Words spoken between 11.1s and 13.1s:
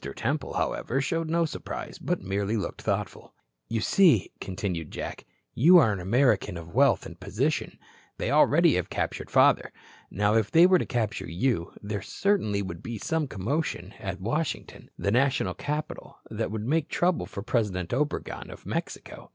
you, there certainly would be